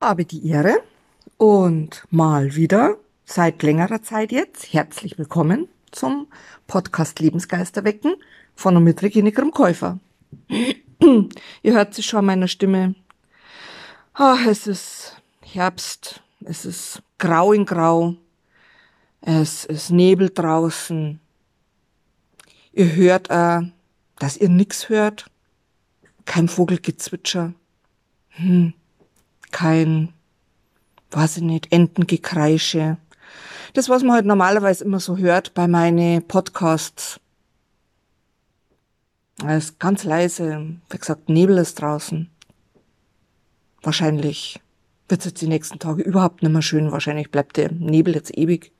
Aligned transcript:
habe 0.00 0.24
die 0.24 0.48
Ehre 0.48 0.82
und 1.36 2.06
mal 2.10 2.54
wieder 2.54 2.96
seit 3.26 3.62
längerer 3.62 4.02
Zeit 4.02 4.32
jetzt 4.32 4.72
herzlich 4.72 5.18
willkommen 5.18 5.68
zum 5.90 6.26
Podcast 6.66 7.20
Lebensgeister 7.20 7.84
wecken 7.84 8.14
von 8.54 8.78
und 8.78 8.84
mit 8.84 9.02
Regine 9.02 9.30
Grimm-Käufer. 9.30 9.98
Ihr 11.62 11.74
hört 11.74 11.94
sich 11.94 12.06
schon 12.06 12.24
meiner 12.24 12.48
Stimme. 12.48 12.94
Ach, 14.14 14.46
es 14.46 14.66
ist 14.66 15.20
Herbst, 15.42 16.22
es 16.44 16.64
ist 16.64 17.02
grau 17.18 17.52
in 17.52 17.66
grau, 17.66 18.14
es 19.20 19.66
ist 19.66 19.90
Nebel 19.90 20.30
draußen. 20.30 21.20
Ihr 22.72 22.94
hört, 22.94 23.28
äh, 23.28 23.60
dass 24.18 24.38
ihr 24.38 24.48
nix 24.48 24.88
hört, 24.88 25.26
kein 26.24 26.48
Vogelgezwitscher. 26.48 27.52
Hm 28.30 28.72
kein, 29.52 30.12
weiß 31.10 31.38
ich 31.38 31.42
nicht, 31.42 31.72
Entengekreische. 31.72 32.96
Das, 33.74 33.88
was 33.88 34.02
man 34.02 34.16
halt 34.16 34.26
normalerweise 34.26 34.84
immer 34.84 35.00
so 35.00 35.16
hört 35.16 35.54
bei 35.54 35.68
meinen 35.68 36.26
Podcasts. 36.26 37.20
Es 39.46 39.64
ist 39.64 39.78
ganz 39.78 40.04
leise. 40.04 40.76
Wie 40.90 40.98
gesagt, 40.98 41.28
Nebel 41.28 41.58
ist 41.58 41.80
draußen. 41.80 42.28
Wahrscheinlich 43.82 44.60
wird 45.08 45.20
es 45.20 45.26
jetzt 45.26 45.40
die 45.40 45.48
nächsten 45.48 45.78
Tage 45.78 46.02
überhaupt 46.02 46.42
nicht 46.42 46.52
mehr 46.52 46.62
schön. 46.62 46.92
Wahrscheinlich 46.92 47.30
bleibt 47.30 47.56
der 47.56 47.72
Nebel 47.72 48.14
jetzt 48.14 48.36
ewig 48.36 48.72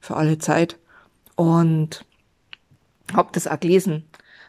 für 0.00 0.16
alle 0.16 0.38
Zeit. 0.38 0.78
Und 1.36 2.04
hab 3.14 3.32
das 3.32 3.46
auch 3.46 3.58
gelesen 3.58 4.04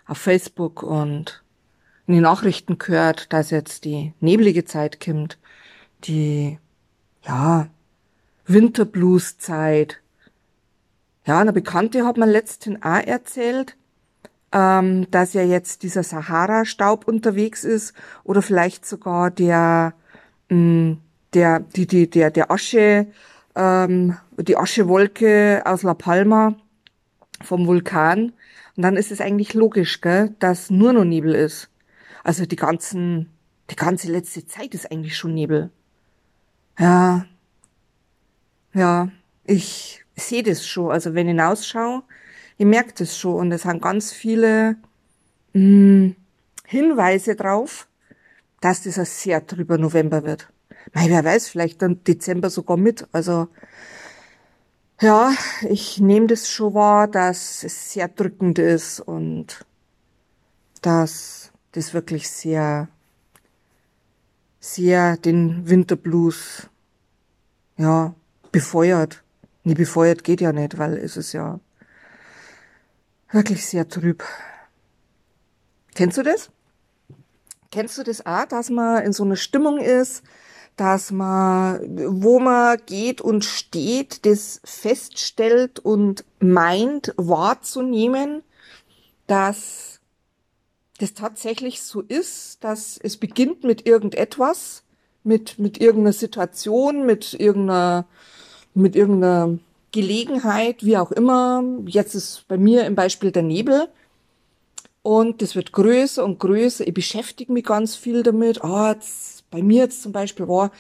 auf 0.06 0.18
Facebook 0.18 0.84
und 0.84 1.44
in 2.08 2.16
den 2.16 2.24
Nachrichten 2.24 2.78
gehört, 2.78 3.32
dass 3.32 3.50
jetzt 3.50 3.86
die 3.86 4.14
neblige 4.20 4.66
Zeit 4.66 5.00
kommt 5.04 5.38
die, 6.06 6.60
ja, 7.24 7.68
Winterblues-Zeit. 8.46 10.02
Ja, 11.26 11.40
eine 11.40 11.54
Bekannte 11.54 12.06
hat 12.06 12.18
mir 12.18 12.26
letztens 12.26 12.84
auch 12.84 13.06
erzählt, 13.06 13.78
ähm, 14.52 15.10
dass 15.10 15.34
ja 15.34 15.44
jetzt 15.44 15.84
dieser 15.84 16.04
Sahara-Staub 16.04 17.08
unterwegs 17.08 17.64
ist 17.64 17.94
oder 18.24 18.42
vielleicht 18.42 18.86
sogar 18.86 19.32
der, 19.32 19.94
mh, 20.50 20.58
mm, 20.58 20.98
der, 21.34 21.60
die, 21.62 21.88
die, 21.88 22.10
der, 22.10 22.30
der 22.30 22.52
Asche, 22.52 23.08
ähm, 23.56 24.18
die 24.38 24.58
Aschewolke 24.58 25.64
aus 25.66 25.84
La 25.84 25.94
Palma 25.94 26.56
vom 27.42 27.66
Vulkan. 27.66 28.34
Und 28.76 28.84
dann 28.84 28.98
ist 28.98 29.12
es 29.12 29.22
eigentlich 29.22 29.54
logisch, 29.54 30.02
gell, 30.02 30.36
dass 30.40 30.70
nur 30.70 30.94
noch 30.94 31.06
Nebel 31.06 31.34
ist. 31.36 31.70
Also 32.24 32.46
die 32.46 32.56
ganzen, 32.56 33.30
die 33.70 33.76
ganze 33.76 34.12
letzte 34.12 34.46
Zeit 34.46 34.74
ist 34.74 34.92
eigentlich 34.92 35.18
schon 35.18 35.34
Nebel. 35.34 35.72
Ja, 36.80 37.26
ja, 38.74 39.10
ich 39.44 40.04
sehe 40.16 40.44
das 40.44 40.66
schon. 40.66 40.92
Also 40.92 41.14
wenn 41.14 41.28
ich 41.28 41.32
hinausschaue, 41.32 42.04
ich 42.58 42.66
merke 42.66 42.94
das 42.98 43.18
schon. 43.18 43.36
Und 43.36 43.52
es 43.52 43.66
haben 43.66 43.82
ganz 43.82 44.12
viele 44.12 44.78
mh, 45.54 45.60
hm, 45.62 46.16
Hinweise 46.66 47.36
drauf, 47.36 47.88
dass 48.62 48.84
das 48.84 48.98
ein 48.98 49.06
sehr 49.06 49.46
trüber 49.46 49.78
November 49.78 50.24
wird. 50.24 50.50
Mei, 50.94 51.06
wer 51.10 51.24
weiß, 51.24 51.50
vielleicht 51.50 51.82
dann 51.82 52.04
Dezember 52.04 52.50
sogar 52.50 52.78
mit. 52.78 53.08
Also 53.12 53.48
ja, 55.02 55.34
ich 55.70 56.00
nehme 56.00 56.28
das 56.28 56.50
schon 56.50 56.74
wahr, 56.74 57.08
dass 57.08 57.64
es 57.64 57.94
sehr 57.94 58.08
drückend 58.08 58.60
ist 58.60 59.00
und 59.00 59.66
dass 60.82 61.52
das 61.74 61.94
wirklich 61.94 62.30
sehr 62.30 62.88
sehr 64.64 65.18
den 65.18 65.70
Winterblues, 65.70 66.70
ja, 67.76 68.16
befeuert. 68.54 69.22
Nee, 69.66 69.74
befeuert 69.74 70.24
geht 70.24 70.40
ja 70.40 70.54
nicht, 70.54 70.78
weil 70.78 70.98
es 70.98 71.18
ist 71.18 71.34
ja 71.34 71.60
wirklich 73.30 73.66
sehr 73.66 73.90
trüb. 73.90 74.24
Kennst 75.96 76.18
du 76.18 76.24
das? 76.24 76.50
Kennst 77.72 77.98
du 77.98 78.04
das 78.04 78.26
auch, 78.26 78.46
dass 78.46 78.70
man 78.70 79.04
in 79.04 79.12
so 79.12 79.26
einer 79.26 79.36
Stimmung 79.36 79.80
ist, 79.80 80.24
dass 80.78 81.12
man, 81.12 81.82
wo 82.22 82.40
man 82.40 82.78
geht 82.86 83.20
und 83.20 83.44
steht, 83.44 84.26
das 84.26 84.62
feststellt 84.64 85.80
und 85.80 86.24
meint 86.40 87.14
wahrzunehmen, 87.18 88.44
dass 89.28 90.00
das 91.04 91.14
tatsächlich 91.14 91.82
so 91.82 92.00
ist, 92.00 92.64
dass 92.64 92.98
es 92.98 93.18
beginnt 93.18 93.66
mit 93.66 93.86
irgendetwas, 93.86 94.84
mit, 95.26 95.60
mit 95.60 95.82
irgendeiner 95.82 96.14
Situation, 96.14 97.06
mit 97.06 97.34
irgendeiner, 97.34 98.06
mit 98.74 98.96
irgendeiner 98.96 99.60
Gelegenheit, 99.92 100.86
wie 100.86 100.98
auch 100.98 101.12
immer. 101.12 101.62
Jetzt 101.86 102.16
ist 102.16 102.48
bei 102.48 102.58
mir 102.58 102.86
im 102.86 102.96
Beispiel 102.96 103.32
der 103.32 103.44
Nebel. 103.44 103.90
Und 105.02 105.42
das 105.42 105.56
wird 105.56 105.74
größer 105.74 106.24
und 106.24 106.40
größer. 106.40 106.88
Ich 106.88 106.94
beschäftige 106.94 107.52
mich 107.52 107.66
ganz 107.66 107.98
viel 107.98 108.24
damit. 108.24 108.64
Ah, 108.64 108.94
jetzt, 108.94 109.50
bei 109.52 109.62
mir 109.62 109.84
jetzt 109.84 110.04
zum 110.04 110.14
Beispiel 110.14 110.48
war, 110.48 110.72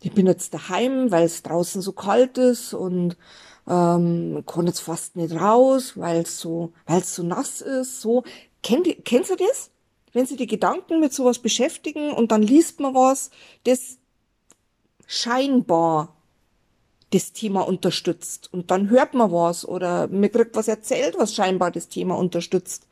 ich 0.00 0.12
bin 0.12 0.28
jetzt 0.28 0.54
daheim, 0.54 1.10
weil 1.10 1.24
es 1.24 1.42
draußen 1.42 1.82
so 1.82 1.90
kalt 1.90 2.38
ist 2.38 2.74
und 2.74 3.16
ähm, 3.66 4.44
kann 4.46 4.68
jetzt 4.68 4.80
fast 4.80 5.16
nicht 5.16 5.34
raus, 5.34 5.94
weil 5.96 6.20
es 6.22 6.38
so, 6.38 6.72
weil 6.86 7.00
es 7.00 7.12
so 7.16 7.24
nass 7.24 7.60
ist. 7.60 8.00
So, 8.00 8.22
Kennt, 8.64 8.88
kennst 9.04 9.30
du 9.30 9.36
das? 9.36 9.70
Wenn 10.12 10.26
sie 10.26 10.36
die 10.36 10.48
Gedanken 10.48 10.98
mit 10.98 11.12
sowas 11.12 11.38
beschäftigen 11.38 12.10
und 12.10 12.32
dann 12.32 12.42
liest 12.42 12.80
man 12.80 12.94
was, 12.94 13.30
das 13.64 13.98
scheinbar 15.06 16.16
das 17.10 17.32
Thema 17.32 17.60
unterstützt. 17.60 18.52
Und 18.52 18.70
dann 18.70 18.90
hört 18.90 19.14
man 19.14 19.30
was 19.30 19.66
oder 19.66 20.08
mir 20.08 20.30
kriegt 20.30 20.56
was 20.56 20.66
erzählt, 20.66 21.16
was 21.18 21.34
scheinbar 21.34 21.70
das 21.70 21.88
Thema 21.88 22.16
unterstützt. 22.16 22.88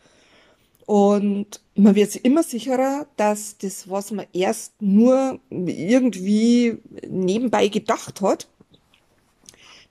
Und 0.86 1.60
man 1.74 1.94
wird 1.94 2.14
immer 2.16 2.42
sicherer, 2.42 3.06
dass 3.16 3.56
das, 3.58 3.88
was 3.88 4.10
man 4.10 4.26
erst 4.32 4.80
nur 4.82 5.40
irgendwie 5.50 6.78
nebenbei 7.08 7.68
gedacht 7.68 8.20
hat, 8.20 8.48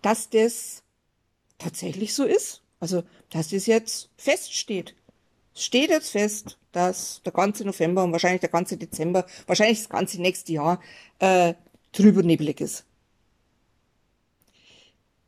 dass 0.02 0.30
das 0.30 0.84
tatsächlich 1.58 2.14
so 2.14 2.24
ist. 2.24 2.62
Also, 2.80 3.04
dass 3.30 3.50
das 3.50 3.68
jetzt 3.68 4.10
feststeht. 4.18 4.96
Steht 5.54 5.90
jetzt 5.90 6.12
fest, 6.12 6.58
dass 6.72 7.22
der 7.24 7.34
ganze 7.34 7.66
November 7.66 8.04
und 8.04 8.12
wahrscheinlich 8.12 8.42
der 8.42 8.50
ganze 8.50 8.78
Dezember, 8.78 9.26
wahrscheinlich 9.48 9.80
das 9.80 9.90
ganze 9.90 10.22
nächste 10.22 10.54
Jahr 10.54 10.80
äh, 11.20 11.54
trüber 11.92 12.24
nebelig 12.24 12.62
ist. 12.62 12.86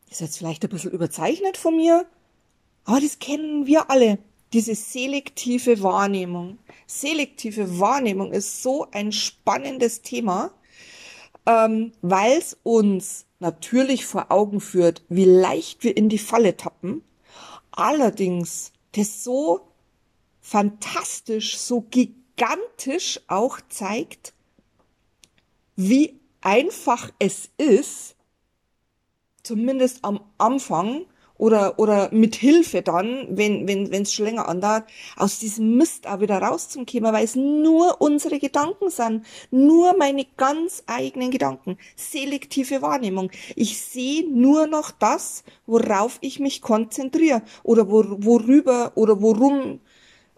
Ist 0.09 0.21
jetzt 0.21 0.37
vielleicht 0.37 0.63
ein 0.63 0.69
bisschen 0.69 0.91
überzeichnet 0.91 1.57
von 1.57 1.75
mir, 1.75 2.05
aber 2.85 3.01
das 3.01 3.19
kennen 3.19 3.65
wir 3.65 3.89
alle. 3.89 4.19
Diese 4.53 4.75
selektive 4.75 5.81
Wahrnehmung. 5.81 6.59
Selektive 6.85 7.79
Wahrnehmung 7.79 8.31
ist 8.31 8.61
so 8.61 8.87
ein 8.91 9.11
spannendes 9.11 10.03
Thema, 10.03 10.51
ähm, 11.47 11.91
weil 12.01 12.37
es 12.37 12.55
uns 12.61 13.25
natürlich 13.39 14.05
vor 14.05 14.31
Augen 14.31 14.61
führt, 14.61 15.03
wie 15.09 15.25
leicht 15.25 15.83
wir 15.83 15.97
in 15.97 16.07
die 16.07 16.19
Falle 16.19 16.55
tappen. 16.55 17.03
Allerdings 17.71 18.71
das 18.91 19.23
so 19.23 19.72
fantastisch, 20.43 21.57
so 21.57 21.81
gigantisch 21.89 23.21
auch 23.27 23.59
zeigt, 23.69 24.33
wie 25.75 26.19
einfach 26.41 27.09
es 27.17 27.49
ist, 27.57 28.15
zumindest 29.41 30.03
am 30.03 30.19
Anfang 30.37 31.05
oder, 31.37 31.79
oder 31.79 32.09
mit 32.11 32.35
Hilfe 32.35 32.81
dann, 32.81 33.25
wenn, 33.29 33.67
wenn, 33.67 33.91
wenn 33.91 34.03
es 34.03 34.13
schon 34.13 34.25
länger 34.25 34.47
andauert, 34.47 34.83
aus 35.15 35.39
diesem 35.39 35.77
Mist 35.77 36.07
auch 36.07 36.19
wieder 36.19 36.39
rauszukommen, 36.39 37.11
weil 37.11 37.23
es 37.23 37.35
nur 37.35 38.01
unsere 38.01 38.37
Gedanken 38.37 38.89
sind, 38.89 39.25
nur 39.49 39.97
meine 39.97 40.25
ganz 40.37 40.83
eigenen 40.85 41.31
Gedanken, 41.31 41.77
selektive 41.95 42.81
Wahrnehmung. 42.81 43.31
Ich 43.55 43.81
sehe 43.81 44.29
nur 44.29 44.67
noch 44.67 44.91
das, 44.91 45.43
worauf 45.65 46.17
ich 46.21 46.39
mich 46.39 46.61
konzentriere 46.61 47.41
oder 47.63 47.89
wor 47.89 48.23
worüber 48.23 48.91
oder 48.95 49.21
worum 49.21 49.79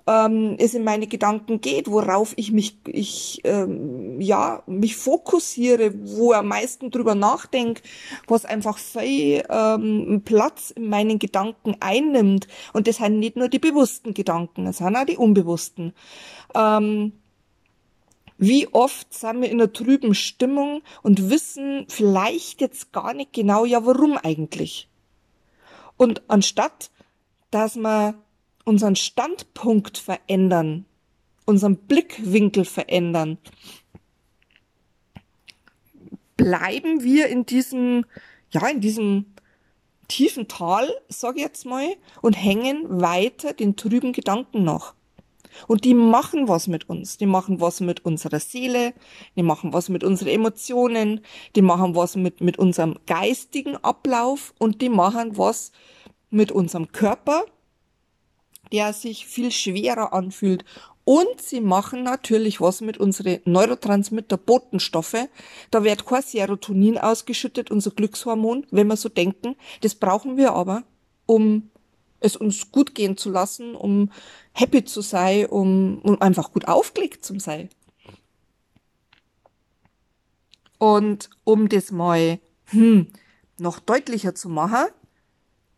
ähm, 0.07 0.55
es 0.59 0.73
in 0.73 0.83
meine 0.83 1.07
Gedanken 1.07 1.61
geht, 1.61 1.89
worauf 1.89 2.33
ich 2.35 2.51
mich, 2.51 2.77
ich, 2.87 3.41
ähm, 3.43 4.21
ja, 4.21 4.63
mich 4.67 4.95
fokussiere, 4.95 5.93
wo 5.95 6.33
am 6.33 6.47
meisten 6.47 6.91
drüber 6.91 7.15
nachdenke, 7.15 7.81
was 8.27 8.45
einfach 8.45 8.77
viel 8.77 9.43
ähm, 9.49 10.21
Platz 10.23 10.71
in 10.71 10.89
meinen 10.89 11.19
Gedanken 11.19 11.75
einnimmt. 11.79 12.47
Und 12.73 12.87
das 12.87 12.97
sind 12.97 13.19
nicht 13.19 13.35
nur 13.35 13.49
die 13.49 13.59
bewussten 13.59 14.13
Gedanken, 14.13 14.65
das 14.65 14.77
sind 14.77 14.95
auch 14.95 15.05
die 15.05 15.17
unbewussten. 15.17 15.93
Ähm, 16.53 17.13
wie 18.37 18.67
oft 18.67 19.13
sind 19.13 19.41
wir 19.41 19.49
in 19.49 19.61
einer 19.61 19.71
trüben 19.71 20.13
Stimmung 20.13 20.81
und 21.01 21.29
wissen 21.29 21.85
vielleicht 21.87 22.59
jetzt 22.61 22.91
gar 22.91 23.13
nicht 23.13 23.31
genau, 23.33 23.65
ja, 23.65 23.85
warum 23.85 24.17
eigentlich? 24.17 24.89
Und 25.97 26.21
anstatt, 26.27 26.91
dass 27.49 27.77
man 27.77 28.15
unseren 28.65 28.95
Standpunkt 28.95 29.97
verändern, 29.97 30.85
unseren 31.45 31.77
Blickwinkel 31.77 32.65
verändern, 32.65 33.37
bleiben 36.35 37.03
wir 37.03 37.27
in 37.27 37.45
diesem, 37.45 38.05
ja, 38.51 38.67
in 38.67 38.81
diesem 38.81 39.25
tiefen 40.07 40.47
Tal, 40.47 40.89
sag 41.07 41.37
ich 41.37 41.43
jetzt 41.43 41.65
mal, 41.65 41.87
und 42.21 42.33
hängen 42.33 43.01
weiter 43.01 43.53
den 43.53 43.75
trüben 43.75 44.11
Gedanken 44.11 44.63
nach. 44.63 44.93
Und 45.67 45.85
die 45.85 45.93
machen 45.93 46.49
was 46.49 46.67
mit 46.67 46.89
uns. 46.89 47.17
Die 47.17 47.25
machen 47.25 47.61
was 47.61 47.79
mit 47.79 48.03
unserer 48.03 48.39
Seele, 48.39 48.93
die 49.37 49.43
machen 49.43 49.71
was 49.71 49.87
mit 49.87 50.03
unseren 50.03 50.27
Emotionen, 50.27 51.21
die 51.55 51.61
machen 51.61 51.95
was 51.95 52.17
mit, 52.17 52.41
mit 52.41 52.59
unserem 52.59 52.97
geistigen 53.05 53.77
Ablauf 53.77 54.53
und 54.59 54.81
die 54.81 54.89
machen 54.89 55.37
was 55.37 55.71
mit 56.29 56.51
unserem 56.51 56.91
Körper, 56.91 57.45
der 58.75 58.91
sich 58.91 59.25
viel 59.25 59.51
schwerer 59.51 60.11
anfühlt. 60.11 60.65
Und 61.05 61.41
sie 61.41 61.61
machen 61.61 62.03
natürlich 62.03 62.59
was 62.59 62.81
mit 62.81 62.97
unseren 62.97 63.39
Neurotransmitter 63.45 64.35
Botenstoffe. 64.35 65.29
Da 65.71 65.83
wird 65.85 66.05
kein 66.05 66.21
Serotonin 66.21 66.97
ausgeschüttet, 66.97 67.71
unser 67.71 67.91
Glückshormon, 67.91 68.65
wenn 68.71 68.87
wir 68.87 68.97
so 68.97 69.07
denken. 69.07 69.55
Das 69.79 69.95
brauchen 69.95 70.35
wir 70.35 70.53
aber, 70.53 70.83
um 71.25 71.69
es 72.19 72.35
uns 72.35 72.69
gut 72.71 72.95
gehen 72.95 73.15
zu 73.15 73.29
lassen, 73.29 73.75
um 73.75 74.11
happy 74.51 74.83
zu 74.83 74.99
sein, 74.99 75.45
um, 75.45 75.99
um 75.99 76.21
einfach 76.21 76.51
gut 76.51 76.67
aufgelegt 76.67 77.23
zu 77.23 77.39
sein. 77.39 77.69
Und 80.79 81.29
um 81.45 81.69
das 81.69 81.91
mal 81.91 82.39
hm, 82.65 83.07
noch 83.57 83.79
deutlicher 83.79 84.35
zu 84.35 84.49
machen, 84.49 84.87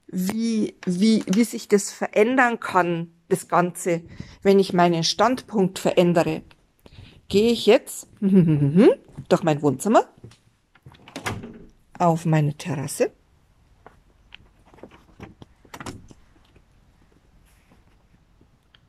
wie, 0.07 0.75
wie, 0.85 1.23
wie 1.27 1.43
sich 1.43 1.67
das 1.67 1.91
verändern 1.91 2.59
kann, 2.59 3.11
das 3.29 3.47
Ganze, 3.47 4.01
wenn 4.41 4.59
ich 4.59 4.73
meinen 4.73 5.03
Standpunkt 5.03 5.79
verändere, 5.79 6.43
gehe 7.27 7.51
ich 7.51 7.65
jetzt 7.65 8.07
durch 8.21 9.43
mein 9.43 9.61
Wohnzimmer 9.61 10.07
auf 11.99 12.25
meine 12.25 12.53
Terrasse. 12.53 13.11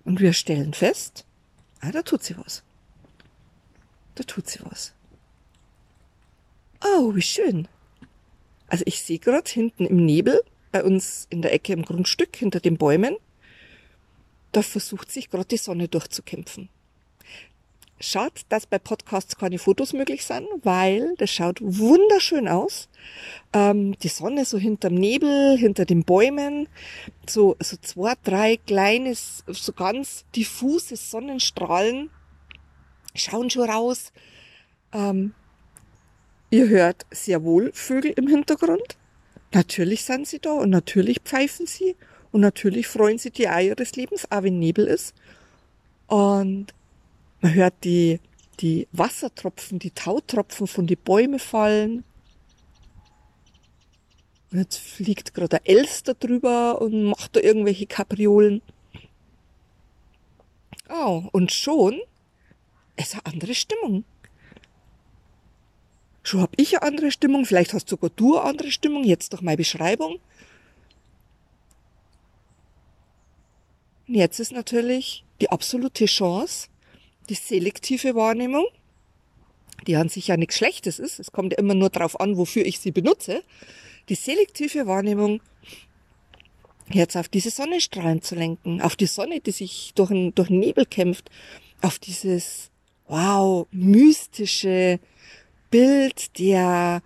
Und 0.05 0.21
wir 0.21 0.32
stellen 0.32 0.73
fest, 0.73 1.26
ah, 1.81 1.91
da 1.91 2.03
tut 2.03 2.23
sie 2.23 2.37
was. 2.38 2.62
Da 4.14 4.25
tut 4.25 4.49
sie 4.49 4.61
was. 4.64 4.94
Oh, 6.82 7.14
wie 7.14 7.23
schön. 7.23 7.69
Also 8.69 8.85
ich 8.87 9.03
sehe 9.03 9.19
gerade 9.19 9.50
hinten 9.50 9.85
im 9.85 10.05
Nebel 10.05 10.43
bei 10.70 10.85
uns 10.85 11.26
in 11.31 11.43
der 11.43 11.53
Ecke 11.53 11.73
im 11.73 11.85
Grundstück 11.85 12.37
hinter 12.37 12.61
den 12.61 12.76
Bäumen, 12.76 13.17
da 14.53 14.62
versucht 14.62 15.11
sich 15.11 15.31
gerade 15.31 15.47
die 15.47 15.56
Sonne 15.56 15.88
durchzukämpfen. 15.88 16.69
Schaut, 18.00 18.43
dass 18.49 18.67
bei 18.67 18.79
Podcasts 18.79 19.37
keine 19.37 19.59
Fotos 19.59 19.93
möglich 19.93 20.25
sind, 20.25 20.47
weil 20.62 21.17
das 21.19 21.31
schaut 21.31 21.59
wunderschön 21.61 22.47
aus. 22.47 22.88
Ähm, 23.53 23.99
die 23.99 24.09
Sonne 24.09 24.44
so 24.44 24.56
hinterm 24.56 24.94
Nebel, 24.94 25.59
hinter 25.59 25.85
den 25.85 26.05
Bäumen, 26.05 26.69
so, 27.29 27.56
so 27.59 27.76
zwei, 27.79 28.14
drei 28.23 28.56
kleine, 28.56 29.14
so 29.17 29.73
ganz 29.73 30.25
diffuse 30.37 30.97
Sonnenstrahlen 30.97 32.11
schauen 33.17 33.50
schon 33.50 33.69
raus. 33.69 34.12
Ähm, 34.93 35.35
ihr 36.50 36.69
hört 36.69 37.05
sehr 37.11 37.43
wohl 37.43 37.73
Vögel 37.73 38.12
im 38.12 38.29
Hintergrund. 38.29 38.98
Natürlich 39.53 40.05
sind 40.05 40.27
sie 40.27 40.41
da 40.41 40.53
und 40.53 40.71
natürlich 40.71 41.21
pfeifen 41.21 41.67
sie 41.67 41.97
und 42.33 42.43
natürlich 42.43 42.87
freuen 42.87 43.19
sie 43.19 43.31
die 43.31 43.49
Eier 43.49 43.75
des 43.75 43.97
Lebens, 43.97 44.31
auch 44.31 44.43
wenn 44.43 44.59
Nebel 44.59 44.87
ist. 44.87 45.15
Und 46.06 46.75
man 47.41 47.55
hört 47.55 47.75
die, 47.85 48.21
die 48.61 48.89
Wassertropfen, 48.93 49.79
die 49.79 49.91
Tautropfen 49.91 50.67
von 50.67 50.87
die 50.87 50.97
Bäume 50.97 51.39
fallen. 51.39 52.05
Und 54.50 54.59
jetzt 54.59 54.79
fliegt 54.79 55.35
gerade 55.35 55.61
der 55.61 55.69
Elster 55.69 56.15
drüber 56.15 56.81
und 56.81 57.05
macht 57.05 57.37
da 57.37 57.41
irgendwelche 57.41 57.87
Kapriolen. 57.87 58.62
Oh, 60.91 61.25
und 61.33 61.53
schon 61.53 62.00
ist 62.97 63.15
eine 63.15 63.27
andere 63.27 63.55
Stimmung. 63.55 64.05
Schon 66.28 66.42
hab 66.42 66.52
ich 66.60 66.76
eine 66.76 66.82
andere 66.82 67.10
Stimmung, 67.10 67.46
vielleicht 67.46 67.72
hast 67.72 67.88
sogar 67.88 68.10
du 68.10 68.36
eine 68.36 68.46
andere 68.46 68.70
Stimmung, 68.70 69.02
jetzt 69.02 69.32
durch 69.32 69.40
meine 69.40 69.56
Beschreibung. 69.56 70.20
Und 74.06 74.14
jetzt 74.14 74.38
ist 74.38 74.52
natürlich 74.52 75.25
die 75.40 75.48
absolute 75.48 76.04
Chance, 76.04 76.69
die 77.30 77.34
selektive 77.34 78.14
Wahrnehmung, 78.14 78.66
die 79.86 79.96
an 79.96 80.10
sich 80.10 80.26
ja 80.26 80.36
nichts 80.36 80.58
Schlechtes 80.58 80.98
ist, 80.98 81.19
es 81.19 81.32
kommt 81.32 81.54
ja 81.54 81.58
immer 81.60 81.75
nur 81.75 81.88
darauf 81.88 82.20
an, 82.20 82.36
wofür 82.36 82.66
ich 82.66 82.78
sie 82.78 82.90
benutze, 82.90 83.42
die 84.10 84.14
selektive 84.14 84.86
Wahrnehmung 84.86 85.40
jetzt 86.90 87.16
auf 87.16 87.30
diese 87.30 87.48
Sonnenstrahlen 87.48 88.20
zu 88.20 88.34
lenken, 88.34 88.82
auf 88.82 88.96
die 88.96 89.06
Sonne, 89.06 89.40
die 89.40 89.52
sich 89.52 89.92
durch 89.94 90.10
den, 90.10 90.34
durch 90.34 90.48
den 90.48 90.58
Nebel 90.58 90.84
kämpft, 90.84 91.30
auf 91.80 91.98
dieses, 91.98 92.70
wow, 93.06 93.66
mystische, 93.70 95.00
Bild 95.70 96.38
der 96.38 97.03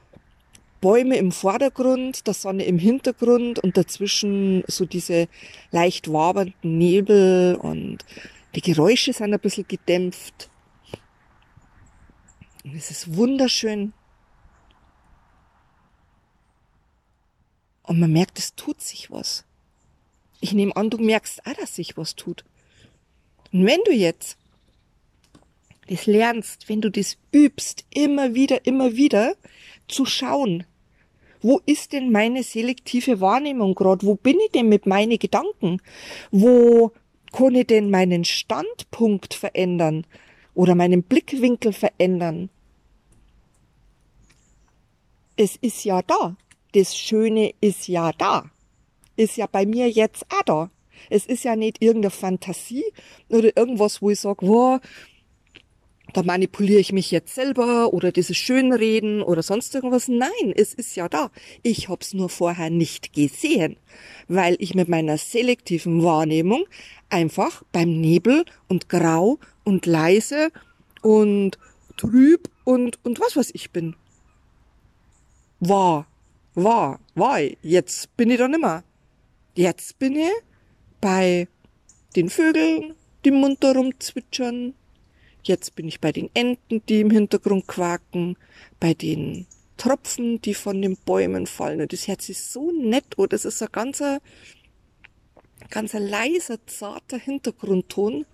Bäume 0.80 1.16
im 1.16 1.30
Vordergrund, 1.32 2.26
der 2.26 2.34
Sonne 2.34 2.64
im 2.64 2.78
Hintergrund 2.78 3.60
und 3.60 3.76
dazwischen 3.76 4.64
so 4.66 4.84
diese 4.84 5.28
leicht 5.70 6.12
wabernden 6.12 6.78
Nebel 6.78 7.54
und 7.54 7.98
die 8.54 8.60
Geräusche 8.60 9.12
sind 9.12 9.32
ein 9.32 9.40
bisschen 9.40 9.66
gedämpft. 9.66 10.50
Und 12.64 12.74
es 12.74 12.90
ist 12.90 13.16
wunderschön. 13.16 13.92
Und 17.84 17.98
man 17.98 18.12
merkt, 18.12 18.38
es 18.38 18.54
tut 18.54 18.80
sich 18.80 19.10
was. 19.10 19.44
Ich 20.40 20.52
nehme 20.52 20.74
an, 20.76 20.90
du 20.90 20.98
merkst 20.98 21.46
auch, 21.46 21.54
dass 21.54 21.76
sich 21.76 21.96
was 21.96 22.14
tut. 22.14 22.44
Und 23.52 23.66
wenn 23.66 23.80
du 23.84 23.92
jetzt 23.92 24.36
das 25.92 26.06
lernst, 26.06 26.68
wenn 26.68 26.80
du 26.80 26.90
das 26.90 27.18
übst, 27.32 27.84
immer 27.94 28.34
wieder, 28.34 28.64
immer 28.66 28.96
wieder 28.96 29.36
zu 29.88 30.06
schauen, 30.06 30.64
wo 31.42 31.60
ist 31.66 31.92
denn 31.92 32.10
meine 32.10 32.42
selektive 32.42 33.20
Wahrnehmung 33.20 33.74
gerade? 33.74 34.06
Wo 34.06 34.14
bin 34.14 34.38
ich 34.40 34.52
denn 34.52 34.68
mit 34.68 34.86
meinen 34.86 35.18
Gedanken? 35.18 35.82
Wo 36.30 36.92
kann 37.32 37.54
ich 37.56 37.66
denn 37.66 37.90
meinen 37.90 38.24
Standpunkt 38.24 39.34
verändern 39.34 40.06
oder 40.54 40.74
meinen 40.74 41.02
Blickwinkel 41.02 41.72
verändern? 41.72 42.48
Es 45.36 45.56
ist 45.56 45.84
ja 45.84 46.02
da. 46.02 46.36
Das 46.74 46.96
Schöne 46.96 47.52
ist 47.60 47.88
ja 47.88 48.12
da. 48.12 48.50
Ist 49.16 49.36
ja 49.36 49.46
bei 49.46 49.66
mir 49.66 49.90
jetzt 49.90 50.24
auch 50.30 50.42
da. 50.46 50.70
Es 51.10 51.26
ist 51.26 51.42
ja 51.42 51.56
nicht 51.56 51.82
irgendeine 51.82 52.10
Fantasie 52.10 52.84
oder 53.28 53.54
irgendwas, 53.56 54.00
wo 54.00 54.10
ich 54.10 54.20
sage, 54.20 54.46
wow, 54.46 54.80
da 56.12 56.22
manipuliere 56.22 56.80
ich 56.80 56.92
mich 56.92 57.10
jetzt 57.10 57.34
selber 57.34 57.92
oder 57.92 58.12
dieses 58.12 58.36
Schönreden 58.36 59.22
oder 59.22 59.42
sonst 59.42 59.74
irgendwas. 59.74 60.08
Nein, 60.08 60.52
es 60.54 60.74
ist 60.74 60.94
ja 60.96 61.08
da. 61.08 61.30
Ich 61.62 61.88
hab's 61.88 62.14
nur 62.14 62.28
vorher 62.28 62.70
nicht 62.70 63.12
gesehen, 63.12 63.76
weil 64.28 64.56
ich 64.58 64.74
mit 64.74 64.88
meiner 64.88 65.18
selektiven 65.18 66.02
Wahrnehmung 66.02 66.64
einfach 67.08 67.62
beim 67.72 68.00
Nebel 68.00 68.44
und 68.68 68.88
grau 68.88 69.38
und 69.64 69.86
leise 69.86 70.50
und 71.02 71.58
trüb 71.96 72.48
und, 72.64 72.98
und 73.04 73.20
was 73.20 73.36
weiß 73.36 73.50
ich 73.54 73.70
bin. 73.70 73.96
War, 75.60 76.06
war, 76.54 77.00
war. 77.14 77.38
Jetzt 77.62 78.16
bin 78.16 78.30
ich 78.30 78.38
da 78.38 78.48
nimmer. 78.48 78.84
Jetzt 79.54 79.98
bin 79.98 80.16
ich 80.16 80.30
bei 81.00 81.48
den 82.16 82.28
Vögeln, 82.30 82.94
die 83.24 83.30
munter 83.30 83.74
rumzwitschern, 83.74 84.74
Jetzt 85.44 85.74
bin 85.74 85.88
ich 85.88 86.00
bei 86.00 86.12
den 86.12 86.30
Enten, 86.34 86.82
die 86.88 87.00
im 87.00 87.10
Hintergrund 87.10 87.66
quaken, 87.66 88.36
bei 88.78 88.94
den 88.94 89.46
Tropfen, 89.76 90.40
die 90.40 90.54
von 90.54 90.80
den 90.80 90.96
Bäumen 90.96 91.46
fallen. 91.46 91.80
Und 91.80 91.92
das 91.92 92.06
Herz 92.06 92.28
ist 92.28 92.52
so 92.52 92.70
nett, 92.70 93.04
oh, 93.16 93.26
das 93.26 93.44
ist 93.44 93.60
ein 93.62 93.68
ganzer, 93.72 94.20
ganzer 95.70 95.98
leiser, 95.98 96.64
zarter 96.66 97.18
Hintergrundton. 97.18 98.24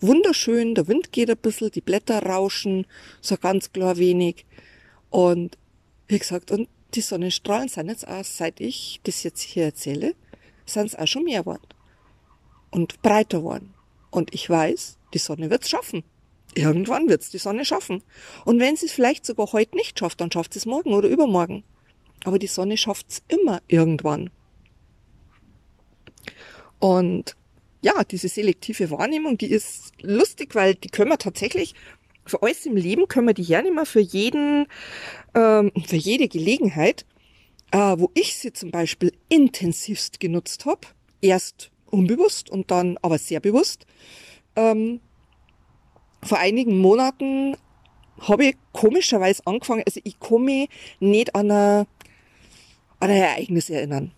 Wunderschön, 0.00 0.74
der 0.74 0.86
Wind 0.86 1.10
geht 1.10 1.30
ein 1.30 1.38
bisschen, 1.38 1.70
die 1.70 1.80
Blätter 1.80 2.22
rauschen, 2.22 2.86
so 3.22 3.36
ganz 3.38 3.72
klar 3.72 3.96
wenig. 3.96 4.44
Und 5.08 5.56
wie 6.06 6.18
gesagt, 6.18 6.50
und 6.50 6.68
die 6.94 7.00
Sonnenstrahlen 7.00 7.68
sind 7.68 7.88
jetzt 7.88 8.06
auch, 8.06 8.24
seit 8.24 8.60
ich 8.60 9.00
das 9.04 9.22
jetzt 9.22 9.40
hier 9.40 9.64
erzähle, 9.64 10.14
sind 10.66 10.86
es 10.86 10.94
auch 10.94 11.06
schon 11.06 11.24
mehr 11.24 11.40
geworden. 11.40 11.66
Und 12.70 13.00
breiter 13.00 13.38
geworden. 13.38 13.74
Und 14.10 14.34
ich 14.34 14.48
weiß, 14.48 14.98
die 15.14 15.18
Sonne 15.18 15.50
wird's 15.50 15.70
schaffen. 15.70 16.04
Irgendwann 16.58 17.08
wird's 17.08 17.30
die 17.30 17.38
Sonne 17.38 17.64
schaffen. 17.64 18.02
Und 18.44 18.58
wenn 18.58 18.74
sie 18.74 18.86
es 18.86 18.92
vielleicht 18.92 19.24
sogar 19.24 19.52
heute 19.52 19.76
nicht 19.76 19.96
schafft, 19.96 20.20
dann 20.20 20.32
schafft 20.32 20.54
sie 20.54 20.58
es 20.58 20.66
morgen 20.66 20.92
oder 20.92 21.08
übermorgen. 21.08 21.62
Aber 22.24 22.40
die 22.40 22.48
Sonne 22.48 22.76
schafft's 22.76 23.22
immer 23.28 23.62
irgendwann. 23.68 24.30
Und 26.80 27.36
ja, 27.80 28.02
diese 28.02 28.26
selektive 28.26 28.90
Wahrnehmung, 28.90 29.38
die 29.38 29.52
ist 29.52 29.92
lustig, 30.02 30.56
weil 30.56 30.74
die 30.74 30.88
können 30.88 31.10
wir 31.10 31.18
tatsächlich 31.18 31.76
für 32.26 32.42
alles 32.42 32.66
im 32.66 32.74
Leben 32.74 33.06
können 33.06 33.28
wir 33.28 33.34
die 33.34 33.44
hernehmen, 33.44 33.86
für 33.86 34.00
jeden, 34.00 34.66
ähm, 35.36 35.70
für 35.86 35.96
jede 35.96 36.26
Gelegenheit, 36.26 37.06
äh, 37.70 37.94
wo 37.96 38.10
ich 38.14 38.34
sie 38.34 38.52
zum 38.52 38.72
Beispiel 38.72 39.12
intensivst 39.28 40.18
genutzt 40.18 40.66
habe, 40.66 40.88
erst 41.20 41.70
unbewusst 41.86 42.50
und 42.50 42.72
dann 42.72 42.98
aber 43.00 43.18
sehr 43.18 43.38
bewusst. 43.38 43.86
Ähm, 44.56 45.00
vor 46.22 46.38
einigen 46.38 46.78
Monaten 46.78 47.56
habe 48.20 48.46
ich 48.46 48.56
komischerweise 48.72 49.42
angefangen, 49.46 49.82
also 49.86 50.00
ich 50.02 50.18
kann 50.18 50.44
mich 50.44 50.68
nicht 51.00 51.34
an 51.34 51.50
ein, 51.50 51.86
an 53.00 53.10
ein 53.10 53.10
Ereignis 53.10 53.70
erinnern. 53.70 54.12